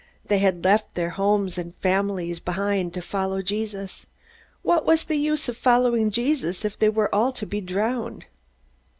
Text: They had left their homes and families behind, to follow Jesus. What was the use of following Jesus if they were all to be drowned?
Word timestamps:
They 0.25 0.39
had 0.39 0.63
left 0.63 0.95
their 0.95 1.11
homes 1.11 1.59
and 1.59 1.75
families 1.75 2.39
behind, 2.39 2.91
to 2.95 3.03
follow 3.03 3.43
Jesus. 3.43 4.07
What 4.63 4.83
was 4.83 5.03
the 5.03 5.15
use 5.15 5.47
of 5.47 5.57
following 5.57 6.09
Jesus 6.09 6.65
if 6.65 6.75
they 6.79 6.89
were 6.89 7.13
all 7.13 7.31
to 7.33 7.45
be 7.45 7.61
drowned? 7.61 8.25